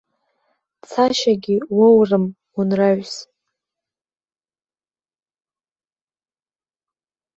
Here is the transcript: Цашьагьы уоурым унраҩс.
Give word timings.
Цашьагьы 0.89 1.55
уоурым 1.77 2.25
унраҩс. 2.57 3.15